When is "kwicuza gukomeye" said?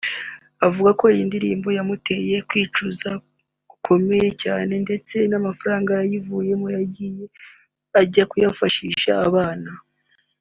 2.49-4.27